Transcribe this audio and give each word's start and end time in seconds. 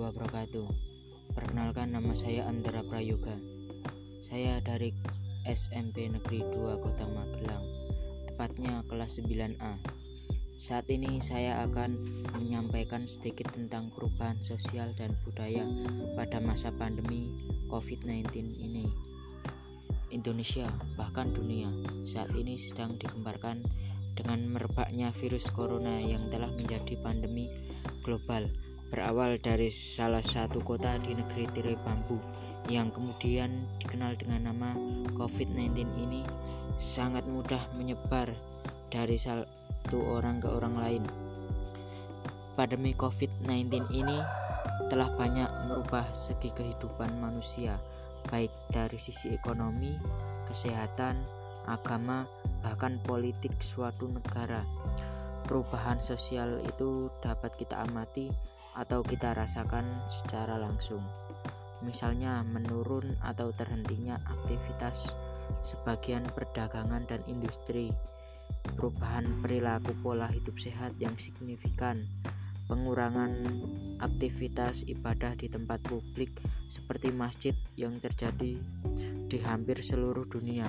wabarakatuh. 0.00 0.64
Perkenalkan 1.36 1.92
nama 1.92 2.16
saya 2.16 2.48
Andra 2.48 2.80
Prayoga. 2.88 3.36
Saya 4.24 4.64
dari 4.64 4.96
SMP 5.44 6.08
Negeri 6.08 6.40
2 6.40 6.80
Kota 6.80 7.04
Magelang, 7.04 7.60
tepatnya 8.24 8.80
kelas 8.88 9.20
9A. 9.20 9.76
Saat 10.56 10.88
ini 10.88 11.20
saya 11.20 11.68
akan 11.68 12.00
menyampaikan 12.40 13.04
sedikit 13.04 13.52
tentang 13.52 13.92
perubahan 13.92 14.40
sosial 14.40 14.88
dan 14.96 15.12
budaya 15.28 15.68
pada 16.16 16.40
masa 16.40 16.72
pandemi 16.72 17.28
COVID-19 17.68 18.56
ini. 18.56 18.88
Indonesia, 20.08 20.64
bahkan 20.96 21.28
dunia, 21.28 21.68
saat 22.08 22.32
ini 22.32 22.56
sedang 22.56 22.96
digemparkan 22.96 23.60
dengan 24.16 24.40
merebaknya 24.48 25.12
virus 25.12 25.52
corona 25.52 26.00
yang 26.00 26.32
telah 26.32 26.48
menjadi 26.56 26.96
pandemi 27.04 27.52
global 28.00 28.48
berawal 28.88 29.36
dari 29.36 29.68
salah 29.68 30.24
satu 30.24 30.64
kota 30.64 30.96
di 31.02 31.12
negeri 31.12 31.44
tirai 31.52 31.76
bambu 31.84 32.16
yang 32.66 32.90
kemudian 32.90 33.68
dikenal 33.78 34.18
dengan 34.18 34.50
nama 34.50 34.74
COVID-19 35.14 35.86
ini 36.00 36.22
sangat 36.80 37.22
mudah 37.28 37.62
menyebar 37.78 38.30
dari 38.90 39.20
satu 39.20 39.98
orang 40.02 40.42
ke 40.42 40.48
orang 40.50 40.74
lain. 40.74 41.04
Pandemi 42.56 42.96
COVID-19 42.96 43.92
ini 43.92 44.18
telah 44.88 45.12
banyak 45.14 45.50
merubah 45.68 46.08
segi 46.10 46.50
kehidupan 46.54 47.20
manusia, 47.20 47.76
baik 48.32 48.50
dari 48.72 48.96
sisi 48.96 49.34
ekonomi, 49.34 49.94
kesehatan, 50.48 51.20
agama, 51.66 52.26
bahkan 52.62 52.98
politik 53.02 53.54
suatu 53.60 54.08
negara. 54.10 54.64
Perubahan 55.46 56.02
sosial 56.02 56.58
itu 56.66 57.06
dapat 57.22 57.54
kita 57.54 57.86
amati 57.86 58.30
atau 58.74 59.06
kita 59.06 59.34
rasakan 59.34 59.86
secara 60.10 60.58
langsung. 60.58 61.02
Misalnya 61.84 62.42
menurun 62.42 63.14
atau 63.22 63.52
terhentinya 63.54 64.18
aktivitas 64.26 65.14
sebagian 65.62 66.26
perdagangan 66.34 67.06
dan 67.06 67.22
industri, 67.30 67.94
perubahan 68.74 69.38
perilaku 69.42 69.94
pola 70.02 70.26
hidup 70.26 70.58
sehat 70.58 70.98
yang 70.98 71.14
signifikan, 71.14 72.02
pengurangan 72.66 73.30
aktivitas 74.02 74.82
ibadah 74.90 75.38
di 75.38 75.46
tempat 75.46 75.78
publik 75.86 76.34
seperti 76.66 77.14
masjid 77.14 77.54
yang 77.78 77.96
terjadi 78.02 78.58
di 79.26 79.38
hampir 79.46 79.78
seluruh 79.78 80.26
dunia. 80.26 80.66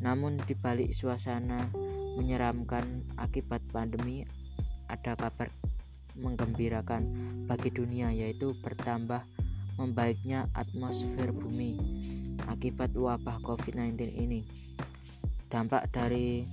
Namun 0.00 0.40
di 0.44 0.56
balik 0.56 0.92
suasana 0.96 1.68
menyeramkan 2.16 2.84
akibat 3.20 3.60
pandemi 3.72 4.24
ada 4.88 5.14
kabar 5.14 5.52
menggembirakan 6.18 7.06
bagi 7.46 7.70
dunia 7.70 8.10
yaitu 8.10 8.52
bertambah 8.60 9.22
membaiknya 9.80 10.44
atmosfer 10.52 11.32
bumi 11.32 11.78
akibat 12.48 12.92
wabah 12.92 13.40
COVID-19 13.40 13.96
ini. 14.18 14.44
Dampak 15.50 15.88
dari 15.90 16.46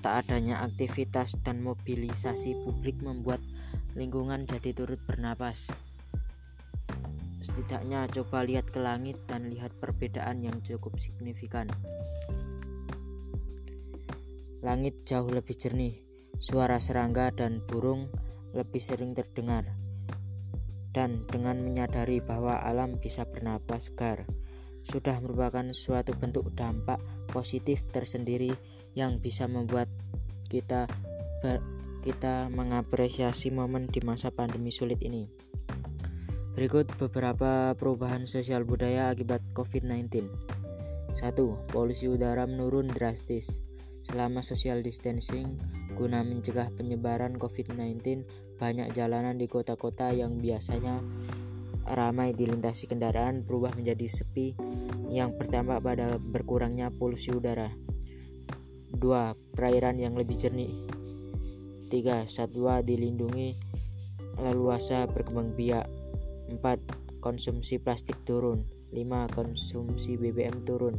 tak 0.00 0.24
adanya 0.24 0.64
aktivitas 0.64 1.36
dan 1.44 1.60
mobilisasi 1.60 2.56
publik 2.64 3.04
membuat 3.04 3.40
lingkungan 3.92 4.48
jadi 4.48 4.72
turut 4.72 5.00
bernapas. 5.04 5.68
Setidaknya 7.40 8.04
coba 8.12 8.44
lihat 8.44 8.68
ke 8.68 8.80
langit 8.80 9.16
dan 9.24 9.48
lihat 9.48 9.72
perbedaan 9.80 10.44
yang 10.44 10.60
cukup 10.60 11.00
signifikan. 11.00 11.68
Langit 14.60 15.08
jauh 15.08 15.32
lebih 15.32 15.56
jernih, 15.56 16.04
suara 16.36 16.76
serangga 16.76 17.32
dan 17.32 17.64
burung 17.64 18.12
lebih 18.52 18.80
sering 18.80 19.16
terdengar. 19.16 19.64
Dan 20.92 21.24
dengan 21.24 21.64
menyadari 21.64 22.20
bahwa 22.20 22.60
alam 22.60 23.00
bisa 23.00 23.24
bernapas 23.24 23.88
segar, 23.88 24.28
sudah 24.84 25.16
merupakan 25.24 25.64
suatu 25.72 26.12
bentuk 26.12 26.52
dampak 26.52 27.00
positif 27.30 27.88
tersendiri 27.88 28.52
yang 28.92 29.22
bisa 29.22 29.46
membuat 29.46 29.88
kita 30.50 30.90
kita 32.00 32.48
mengapresiasi 32.52 33.52
momen 33.52 33.88
di 33.88 34.00
masa 34.04 34.28
pandemi 34.32 34.68
sulit 34.72 35.00
ini. 35.04 35.49
Berikut 36.60 36.92
beberapa 37.00 37.72
perubahan 37.72 38.28
sosial 38.28 38.68
budaya 38.68 39.08
akibat 39.08 39.40
COVID-19. 39.56 40.28
1. 41.16 41.16
Polusi 41.72 42.04
udara 42.04 42.44
menurun 42.44 42.84
drastis. 42.84 43.64
Selama 44.04 44.44
social 44.44 44.84
distancing, 44.84 45.56
guna 45.96 46.20
mencegah 46.20 46.68
penyebaran 46.76 47.40
COVID-19, 47.40 48.28
banyak 48.60 48.92
jalanan 48.92 49.40
di 49.40 49.48
kota-kota 49.48 50.12
yang 50.12 50.36
biasanya 50.36 51.00
ramai 51.96 52.36
dilintasi 52.36 52.92
kendaraan 52.92 53.40
berubah 53.40 53.72
menjadi 53.72 54.20
sepi 54.20 54.52
yang 55.08 55.40
pertama 55.40 55.80
pada 55.80 56.20
berkurangnya 56.20 56.92
polusi 56.92 57.32
udara. 57.32 57.72
2. 58.92 59.00
Perairan 59.56 59.96
yang 59.96 60.12
lebih 60.12 60.36
jernih. 60.36 60.76
3. 61.88 62.28
Satwa 62.28 62.84
dilindungi 62.84 63.56
leluasa 64.36 65.08
berkembang 65.08 65.56
biak 65.56 65.99
4. 66.50 67.22
Konsumsi 67.22 67.78
plastik 67.78 68.18
turun 68.26 68.66
5. 68.90 69.30
Konsumsi 69.30 70.18
BBM 70.18 70.66
turun 70.66 70.98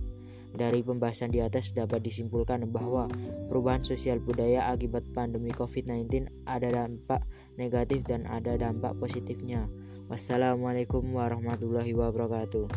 dari 0.51 0.83
pembahasan 0.83 1.31
di 1.31 1.39
atas 1.39 1.71
dapat 1.71 2.03
disimpulkan 2.03 2.67
bahwa 2.67 3.07
perubahan 3.47 3.83
sosial 3.83 4.19
budaya 4.19 4.67
akibat 4.71 5.07
pandemi 5.15 5.51
COVID-19 5.55 6.27
ada 6.43 6.67
dampak 6.71 7.23
negatif 7.55 8.03
dan 8.03 8.27
ada 8.27 8.59
dampak 8.59 8.95
positifnya. 8.99 9.67
Wassalamualaikum 10.11 11.07
warahmatullahi 11.15 11.95
wabarakatuh. 11.95 12.67